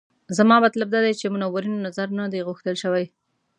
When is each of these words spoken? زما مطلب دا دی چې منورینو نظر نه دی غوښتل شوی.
زما 0.37 0.55
مطلب 0.65 0.87
دا 0.91 0.99
دی 1.05 1.13
چې 1.19 1.31
منورینو 1.33 1.83
نظر 1.87 2.07
نه 2.19 2.25
دی 2.31 2.39
غوښتل 2.47 2.75
شوی. 2.83 3.05